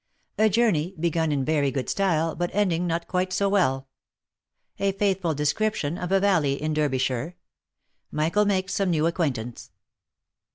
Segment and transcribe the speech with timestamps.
[0.39, 3.87] A JOURNEY, BEGUN IN VERY GOOD STYLE, BUT ENDING NOT QUITE SO WELL
[4.79, 7.35] A FAITHFUL DESCRIPTION OF A VALLEY IN DERBY SHIRE—
[8.11, 9.69] MICHAEL MAKES SOME NEW ACQUAINTANCE.